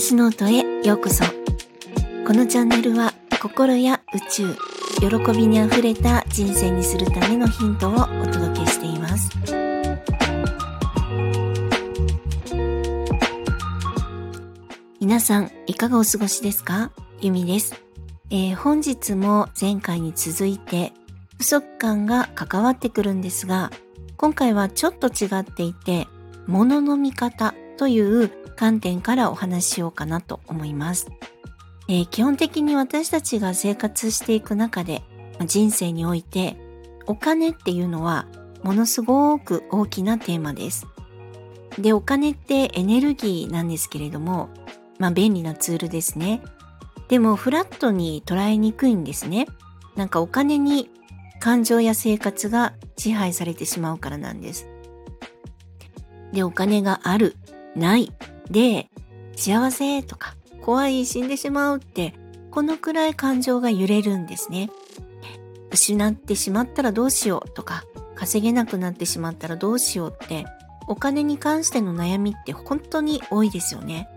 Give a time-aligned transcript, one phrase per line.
[0.00, 1.24] 私ノートへようこそ。
[2.24, 4.54] このチャンネルは心や宇宙
[5.00, 9.28] 喜びにあふれた人生にするためのヒントをお届けしています。
[15.00, 16.92] 皆さんいかがお過ごしですか？
[17.20, 17.74] ゆみです、
[18.30, 20.92] えー、本日も前回に続いて
[21.38, 23.72] 不足感が関わってくるんですが
[24.16, 26.06] 今回はちょっと違っていて
[26.46, 31.06] 物の見方という観点からお話ししようかなと思います。
[31.86, 35.04] えー、基本的に私たちが生活していく中で
[35.46, 36.56] 人生において
[37.06, 38.26] お金っていうのは
[38.64, 40.88] ものすごく大きなテーマです。
[41.78, 44.48] で、お金ってエネルギーなんですけれども、
[44.98, 46.42] まあ便利なツールですね。
[47.06, 49.46] でもフラットに捉えにくいんですね。
[49.94, 50.90] なんかお金に
[51.38, 54.66] 感情や生活が支配されてしまうからなんです。
[56.32, 57.36] で、お金がある、
[57.76, 58.12] ない
[58.50, 58.88] で、
[59.36, 62.14] 幸せとか、怖い、死んでしまうって、
[62.50, 64.70] このくらい感情が揺れるんですね。
[65.70, 70.46] 失ってしまったらどうしようとか、稼げなくなってしまったらどうしようって、
[70.88, 74.08] お金に関しての悩みって本当に多いですよね。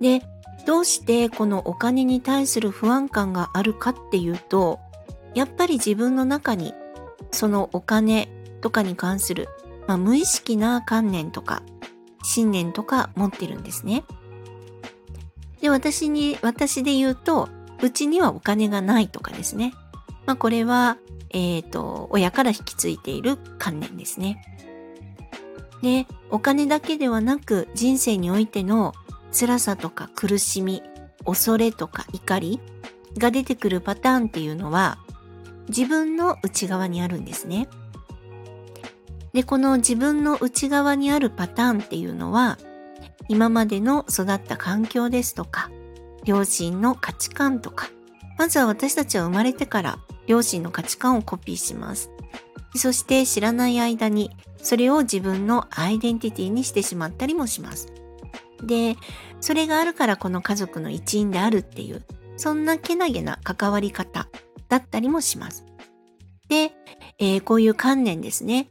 [0.00, 0.22] で、
[0.66, 4.80] どうしてこのお金に対する不安感があるかっていうと、
[5.34, 6.74] やっぱり自分の中に
[7.30, 8.28] そのお金
[8.60, 9.48] とかに関する、
[9.86, 11.62] まあ、無意識な観念とか
[12.22, 14.04] 信念とか持ってるんですね。
[15.60, 17.48] で、私に、私で言うと、
[17.82, 19.74] うちにはお金がないとかですね。
[20.26, 20.98] まあこれは、
[21.30, 24.42] えっ、ー、と、親から引き継いでいる観念ですね。
[25.82, 28.92] で、お金だけではなく人生においての
[29.32, 30.82] 辛さとか苦しみ、
[31.24, 32.60] 恐れとか怒り
[33.18, 34.98] が出てくるパターンっていうのは
[35.68, 37.68] 自分の内側にあるんですね。
[39.32, 42.58] で、この自分の内側にあるパターンっていうのは、
[43.28, 45.70] 今までの育った環境ですとか、
[46.24, 47.90] 両親の価値観とか、
[48.38, 52.10] まずは私たちは生まれてから両親の価値観をコピーします。
[52.74, 54.30] そして知らない間に
[54.62, 57.92] それを自分のアイデンティティにしてしまったりもします。
[58.62, 58.96] で、
[59.40, 62.04] それがあるからこの家族の一員であるっていう、
[62.36, 64.28] そんなけなげな関わり方
[64.68, 65.64] だったりもします。
[66.48, 66.72] で、
[67.18, 68.70] えー、こういう観念ですね。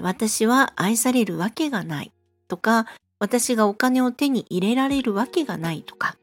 [0.00, 2.12] 私は愛されるわけがない
[2.46, 2.86] とか、
[3.18, 6.16] 私がお金を手に入れられるわけがないとか、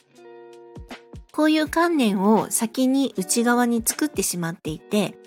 [1.34, 5.18] こういう観念を先に内側に作ってしまっていて、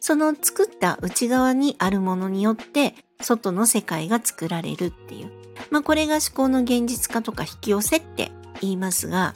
[0.00, 5.30] その作った内側にあるものによって外の世界が作られるっていう。
[5.70, 9.34] まあこれが思考の現実化とか引き寄せって言いますが、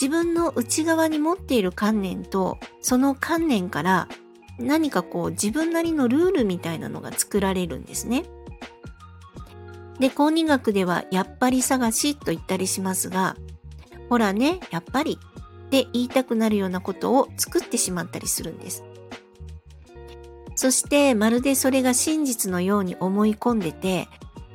[0.00, 4.08] 自分の内側に持っている観念とその観念から
[4.58, 8.24] 何かこう自分なりのルールみたいなのが作られるんですね。
[10.00, 13.36] で、公認学ではやっぱり探しと言ったりしますが、
[14.08, 15.18] ほらね、やっぱり
[15.66, 18.84] って言いたくなるようなことを作ってしまったりするんです。
[20.54, 24.08] そしてまるでそれが真実のように思い込んでて、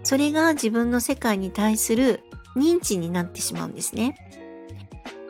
[0.04, 2.22] それが自分の世界に対する
[2.56, 4.18] 認知になってしまうんですね。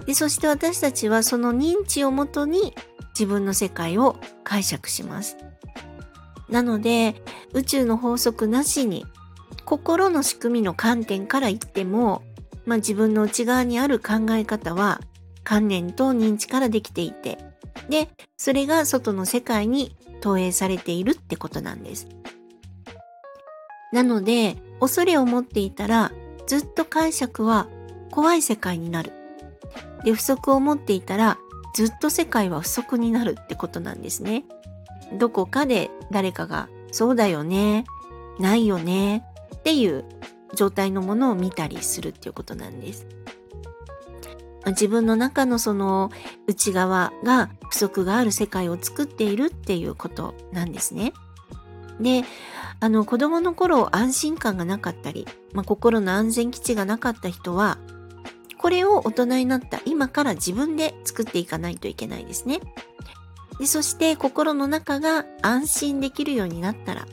[0.06, 2.74] でそして私たちはその認知をもとに
[3.13, 5.38] 自分の世界を解釈します。
[6.50, 7.16] なので、
[7.53, 9.06] 宇宙の法則なしに、
[9.66, 12.22] 心の仕組みの観点から言っても、
[12.66, 15.01] まあ、自分の内側にある考え方は、
[15.44, 17.38] 観念と認知からできていて、
[17.90, 22.07] で、それが外の世界に投影されているってことなんです。
[23.91, 26.12] なので、恐れを持っていたら、
[26.47, 27.68] ずっと解釈は
[28.12, 29.12] 怖い世界になる。
[30.03, 31.38] で、不足を持っていたら、
[31.74, 34.46] ずっと世界は不足になるってことなんですね。
[35.18, 37.86] どこかで誰かがそうだよね、
[38.40, 39.26] ないよね
[39.56, 40.06] っていう
[40.56, 43.08] 状態のものを見たりするっていうことなんです。
[44.68, 46.10] 自分の中のその
[46.48, 51.14] 内側が不足がある世界を作っているっていうことなんですね。
[52.00, 52.24] で、
[52.80, 57.78] あの子供の頃安心感がなかったり、まあ、心の安全基地がなかった人は
[58.63, 62.62] これを大人になった今から自分で作っていかないといけないですね。
[63.60, 67.06] でそして心の中が安心できるようになったら、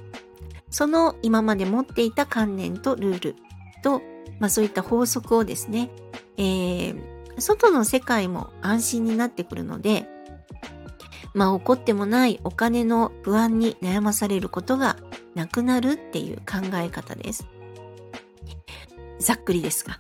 [0.71, 3.37] その今まで持っていた観念とルール
[3.83, 4.01] と、
[4.39, 5.91] まあそういった法則をですね、
[6.37, 7.01] えー、
[7.41, 10.07] 外の世界も安心になってくるので、
[11.35, 14.99] まあ起こってもないお金の不安に悩まされることが
[15.35, 17.45] なくなるっていう考え方です。
[19.19, 19.99] ざっくりですが。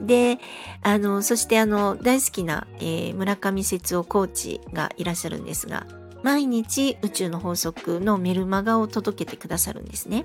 [0.00, 0.38] で、
[0.82, 5.86] あの、そしてあの、大好きな、えー、村上節夫コーチがいらっしゃるんですが、
[6.22, 10.24] 毎日宇宙の法則のメルマガを届けてくださるんですね。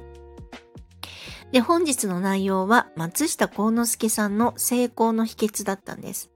[1.52, 6.30] で、本日の内容は松下幸之助さんの成功の秘訣だったんです。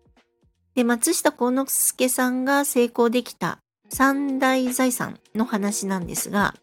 [0.76, 3.60] で、松下幸之助さんが成功できた
[3.90, 6.56] 三大財産の話なんですが、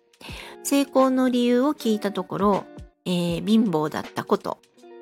[0.62, 2.64] 成功の理由を聞いたところ、
[3.04, 4.58] えー、貧乏だったこと、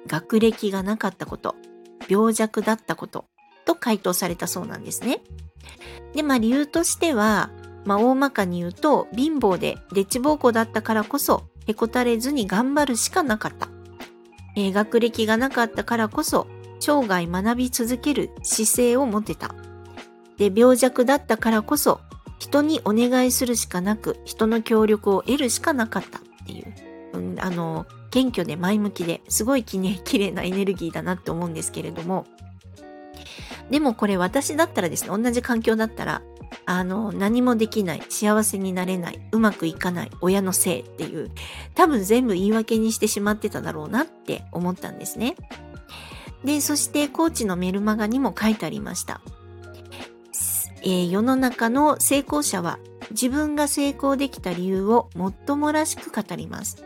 [0.07, 1.57] 学歴がなかったこと、
[2.09, 3.27] 病弱だったこと
[3.65, 5.21] と回答されたそうなんですね。
[6.15, 7.51] で、まあ理由としては、
[7.85, 13.69] まあ大まかに言うと貧乏でデッチ暴行だったからこそへこたれずに頑張るしかなかった。
[14.57, 16.47] えー、学歴がなかったからこそ
[16.81, 19.55] 生涯学び続ける姿勢を持てた。
[20.39, 22.01] で、病弱だったからこそ
[22.39, 32.27] 人にお願いするしかなく人の協力を得るしかなかったっていう、うん、あの、謙虚で前向きですごいきね、綺麗なエネルギーだなって思うんですけれども、
[33.71, 36.23] でもこれ私だったらですね、同じ環境だったら、
[36.65, 41.31] あの、何もできない、幸せになれない、うまくいかない、親のせいっていう、
[41.75, 45.37] 多分全部言い訳にしてしまってただろうなって思ったんですね。
[46.45, 49.21] で、そしてコーチのメルマガにも書いてありました。
[50.83, 52.79] えー、世の中の成功者は
[53.11, 56.85] 自分が成功できた理由をもっともらしく語ります。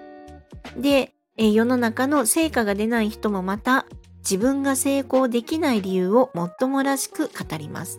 [0.77, 3.87] で、え、世の中の成果が出ない人もまた
[4.19, 7.99] 自分が成功できない理由をもっともらしく語ります。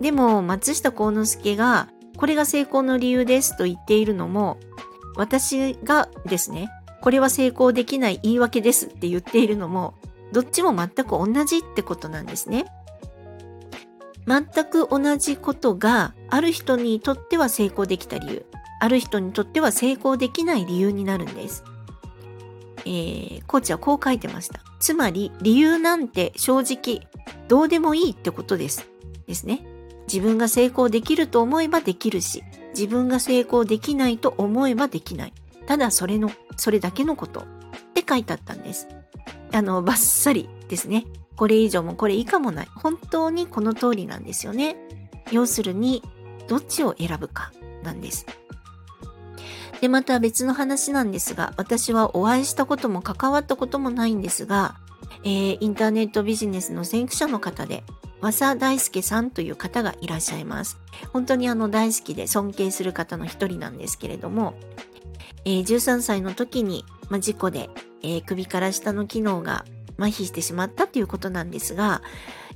[0.00, 4.58] でも松下幸之助がこれが成功の理由ですと言っているのも
[5.16, 6.68] 私がですね、
[7.00, 9.94] これは成功できない言い訳ですって言っているのも
[10.32, 12.66] どっちも全く同じってことなんですね。
[14.26, 18.46] 全く同じことがある人にとっては成功できた理由、
[18.84, 21.64] ある人にとっては成功できない理由になるんです。
[22.80, 24.60] えー、コーチはこう書いてました。
[24.78, 27.08] つまり理由なんて正直
[27.48, 28.86] どうでもいいってことです。
[29.26, 29.64] ですね。
[30.06, 32.42] 自分が成功できると思えばできるし、
[32.74, 35.32] 自分が成功できないと思えばできない。
[35.64, 37.44] ただそれの、それだけのことっ
[37.94, 38.86] て書いてあったんです。
[39.50, 41.06] あの、バッサリですね。
[41.36, 42.68] これ以上もこれ以下もない。
[42.74, 44.76] 本当にこの通りなんですよね。
[45.32, 46.02] 要するに、
[46.48, 47.50] どっちを選ぶか
[47.82, 48.26] なんです。
[49.80, 54.76] で、また別の話なんですが、私はお会いしたことも関わったこともないんですが、
[55.24, 57.84] えー、インターネットビジネスの先駆者の方で、
[58.20, 60.78] 和佐大輔さんという方がいらっしゃいます。
[61.12, 64.54] 本当にあの大好きで尊敬する方の一人なんですけれども、
[65.44, 67.68] えー、13歳の時に、ま、事故で、
[68.02, 69.66] えー、首から下の機能が
[69.98, 72.00] 麻痺してしまったということなんですが、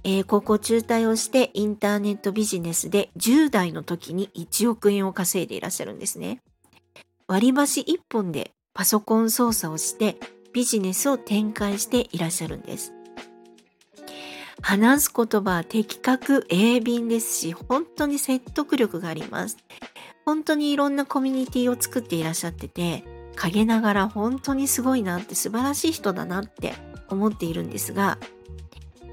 [0.05, 6.41] えー、高校中退をしてインターネットビジネスで10代の時に1億円を稼いでいらっしゃるんですね。
[7.31, 10.17] 割り箸1本でパソコン操作をして
[10.55, 12.95] ビジネスを展開していらっしゃるんです。
[14.63, 19.59] 話す言葉は的確鋭敏ですし、本当に説得力があります。
[20.25, 23.05] 本当にいろんなコミュニティを作っていらっしゃってて、
[23.37, 26.73] 陰ながら本当にすごいなって素晴らしい人だなって
[27.11, 28.19] 思っているんですが、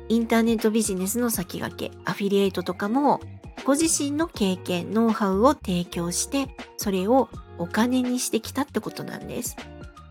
[0.07, 3.19] インターネットビジネスの先駆け、アフィリエイトとかも、
[3.65, 6.47] ご自身の経験、ノウハウを提供して、
[6.77, 9.56] それをお金にしてきたってことなんです。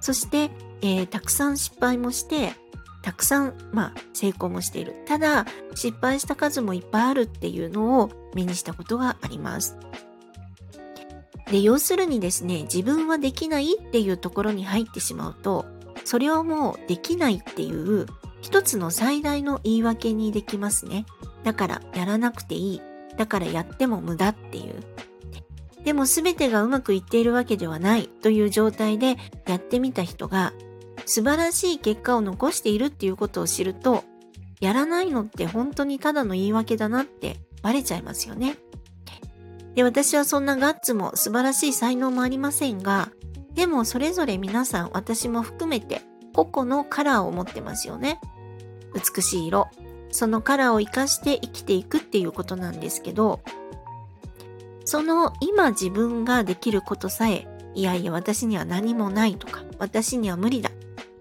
[0.00, 0.50] そして、
[0.82, 2.52] えー、たくさん失敗もして、
[3.02, 4.94] たくさん、まあ、成功もしている。
[5.06, 9.76] ただ、失敗した数もいっぱいあるっていうのを目にしたことがあります。
[11.50, 15.66] で、要するにですね、自分はできないっていうところに入ってしまうと、
[16.04, 18.06] それはもうできないっていう
[18.40, 21.06] 一つの最大の言い訳にできますね。
[21.44, 22.80] だからやらなくていい。
[23.16, 24.82] だからやっても無駄っていう。
[25.84, 30.52] でも全てがうまくいっているわけではないという状態でやってみた人が
[31.06, 34.04] 素晴らしい結果を残しているっていうことを知ると、
[34.60, 38.56] やらないのって本当にただの言い訳だなってバレちゃいますよね。
[39.74, 43.10] で、私はそんなガッツも素晴らしい才能もありませんが、
[43.54, 48.20] でもそれぞれ皆さん、私も含めて、個々のカラーを持ってますよね。
[48.94, 49.68] 美しい色。
[50.10, 53.40] そのカラーを活かして生きていくっていうことなんですけど、
[54.84, 60.70] その今自分ができることさえ、いやいや私には何もないとか、私には無理だ。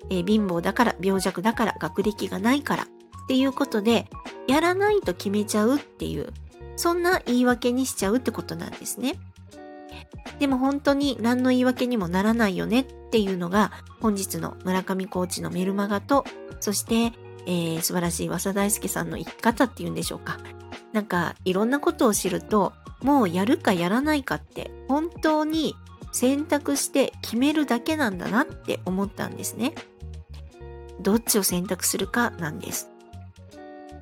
[0.09, 2.87] えー、貧乏だから、病弱だから、学歴がないからっ
[3.27, 4.09] ていうことで、
[4.47, 6.33] やらないと決めちゃうっていう、
[6.75, 9.19] そんな言い訳にしちゃうってことなんですね。
[10.39, 16.25] でも本当に何の言い訳にもならないよねっていうのが本日の村上コーチのメルマガと、
[16.59, 17.13] そして、
[17.45, 20.37] えー、素晴らしい和佐大輔さんの生き方っていうんでしょうか。
[20.91, 25.75] なんかいろんなことを知ると、もうやるかやらないかって本当に
[26.11, 29.73] 選択して決めるだけなんだなって思ったんですね。
[31.01, 32.89] どっちを選択するかなんです。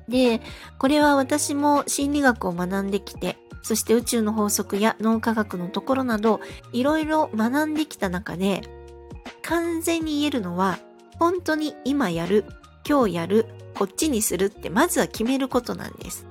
[0.08, 0.40] で、
[0.78, 6.40] これは私も心理学を学んできて、そして宇宙の法則や脳科学のところなど、
[6.72, 8.62] いろいろ学んできた中で、
[9.42, 10.78] 完全に言えるのは、
[11.18, 12.44] 本当に今やる、
[12.86, 16.26] 今日やる、こっちにするってまずは決めることなんです。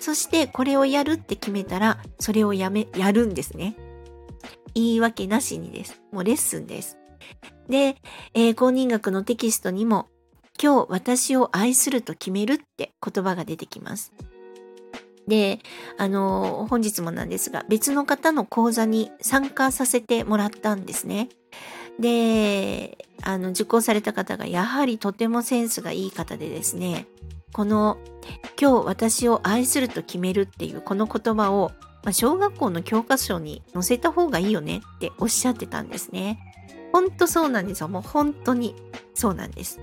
[0.00, 3.76] そしてこれをやるって決めたら、それをやめ、やるんですね。
[4.74, 6.00] 言い訳なしにです。
[6.10, 6.98] もうレッスンです。
[7.68, 7.96] で、
[8.34, 10.08] えー、公認学のテキストにも、
[10.60, 14.12] 今日私を愛すると決めるって言葉が出てきます。
[15.28, 15.60] で、
[15.96, 21.28] あの、本日もなんですが、別の方の講座に参加させてもらったんですね。
[21.98, 27.06] で、あの、受講された方がやはりとてもセンスがいい方でですね、
[27.52, 27.98] この、
[28.60, 36.38] 今日私を愛すると決めるっていうこの言葉を、まあ、小学校の教科書に載せた方がいいよねっておっしゃってたんですね。
[36.92, 37.88] ほんとそうなんですよ。
[37.88, 38.74] もう本当に
[39.14, 39.80] そうなんです。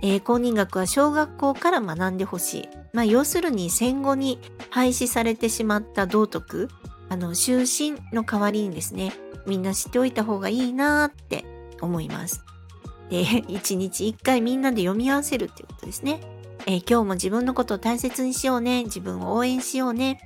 [0.00, 2.68] えー、公認学は小学校から学んでほしい。
[2.92, 4.38] まあ、要するに戦後に
[4.70, 6.68] 廃止されてしまった道徳、
[7.08, 9.12] あの、終身の代わりにですね、
[9.46, 11.44] みんな知っておいた方がいいなって
[11.80, 12.42] 思います。
[13.10, 16.20] で、一日一回みんなで読み合わせるっていうことですね。
[16.68, 18.84] えー、今日も自分のことを大切にしようね。
[18.84, 20.18] 自分を応援しようね。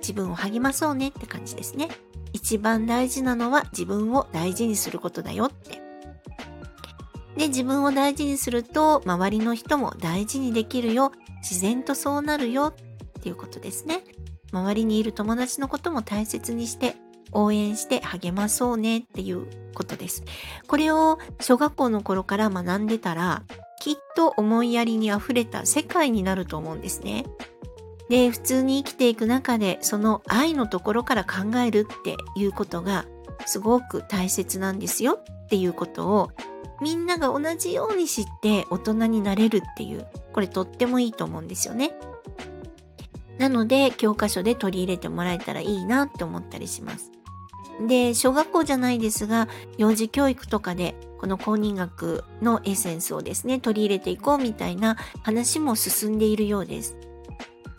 [0.00, 1.88] 自分を励まそうねって感じですね。
[2.34, 5.80] 一番大事なのは自分を大事にすることだよって。
[7.38, 11.12] で、自分を大事にすると、周りの人も大事にできるよ。
[11.38, 12.74] 自然とそうなるよ
[13.18, 14.04] っていうことですね。
[14.52, 16.96] 周りにいる友達のことも大切にして、
[17.32, 20.24] 応援して励まそうねっていうことです。
[20.66, 23.44] これを小学校の頃から学んでたら、
[23.86, 27.24] きっと思いやりに溢れた世界になると思うんですね。
[28.08, 33.06] で、普通に生きていく中で、その愛のところから考えるっていうことが、
[33.46, 36.30] すごく大切なんですよっていうことを
[36.80, 41.92] みんなが同じように知って大人になれるっていう、これとってもいいと思うんですよね。
[43.38, 47.12] なので、教科書で取り入れてもらえたらいいなって思ったりします。
[47.86, 49.46] で、小学校じゃないですが、
[49.78, 56.96] 幼児教育とかで、この公認学のエッセンスをですね、取り入れていこうみたいな話も進んでいるようです。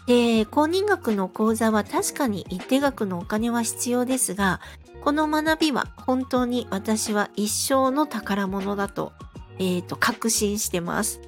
[0.07, 4.61] で、公認学の講座は確かに一定額のお金は必要ですが、
[5.01, 9.13] この学びは本当に私は一生の宝物だと、
[9.59, 11.21] え、ー、と、確信してます。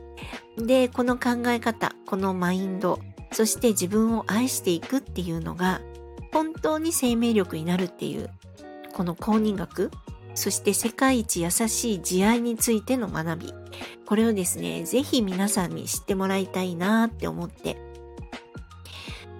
[0.58, 3.00] で、この考え方、このマインド、
[3.32, 5.82] そして自分を愛していくっていうのが、
[6.32, 8.30] 本当に生命力になるっていう、
[8.94, 9.92] この公認学、
[10.36, 13.54] そして世界一優しい慈愛についての学び、
[14.06, 17.78] これをですね、ぜひ皆さんに知ってもらいたいなって思って、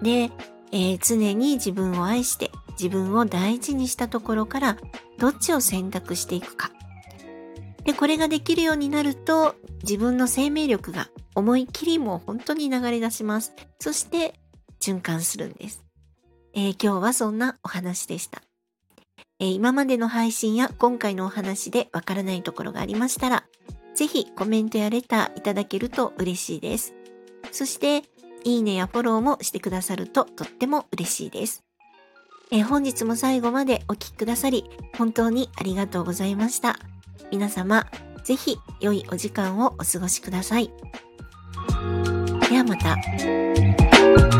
[0.02, 0.30] で、
[0.72, 4.76] えー、常に自分を愛して自分を大事にしたところから
[5.18, 6.70] どっちを選択していくか。
[7.84, 13.52] で、これができるようになると自分の生命力が思いっきりもう本当に流れ出します。
[13.78, 14.34] そして
[14.80, 15.84] 循環するんです。
[16.54, 18.42] えー、今日はそんなお話でした。
[19.40, 23.44] えー、今までの配信や今回のお話でわからないところがありましたら、
[23.94, 26.94] ぜひコメントやレターいただけると嬉しいです。
[27.50, 28.02] そして、
[28.44, 31.64] いいねやフォローもしてくださるととっても嬉しいです。
[32.52, 34.64] え本日も最後までお聴きくださり、
[34.96, 36.78] 本当にありがとうございました。
[37.30, 37.86] 皆様、
[38.24, 40.70] ぜひ良いお時間をお過ごしください。
[42.50, 44.39] ではまた。